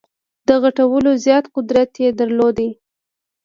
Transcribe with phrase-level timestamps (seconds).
[0.47, 2.57] د غټولو زیات قدرت یې درلود.